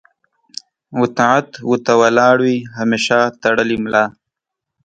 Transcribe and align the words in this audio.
و 0.99 1.01
طاعت 1.17 1.49
و 1.69 1.71
ته 1.85 1.93
ولاړ 2.01 2.35
وي 2.45 2.57
همېشه 2.77 3.17
تړلې 3.41 3.77
ملا 3.83 4.05